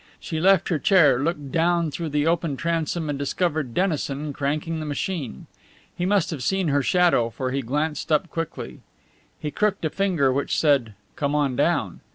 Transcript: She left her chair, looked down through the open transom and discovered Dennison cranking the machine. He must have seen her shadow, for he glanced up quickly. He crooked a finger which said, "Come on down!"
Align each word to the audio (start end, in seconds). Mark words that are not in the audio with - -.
She 0.19 0.39
left 0.39 0.69
her 0.69 0.79
chair, 0.79 1.19
looked 1.19 1.51
down 1.51 1.91
through 1.91 2.09
the 2.09 2.25
open 2.25 2.57
transom 2.57 3.07
and 3.07 3.19
discovered 3.19 3.75
Dennison 3.75 4.33
cranking 4.33 4.79
the 4.79 4.85
machine. 4.87 5.45
He 5.95 6.07
must 6.07 6.31
have 6.31 6.41
seen 6.41 6.69
her 6.69 6.81
shadow, 6.81 7.29
for 7.29 7.51
he 7.51 7.61
glanced 7.61 8.11
up 8.11 8.27
quickly. 8.31 8.79
He 9.39 9.51
crooked 9.51 9.85
a 9.85 9.91
finger 9.91 10.33
which 10.33 10.57
said, 10.57 10.95
"Come 11.15 11.35
on 11.35 11.55
down!" 11.55 11.99